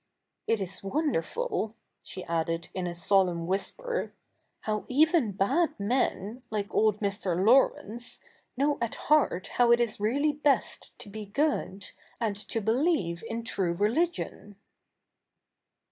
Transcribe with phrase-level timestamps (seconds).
[0.47, 4.13] It is wonderful,' she added in a solemn whisper,'
[4.61, 7.37] how even bad men, like old Mr.
[7.45, 8.19] Laurence,
[8.57, 13.43] know at heart how it is really best to be good, and to believe in
[13.43, 14.55] true religion.'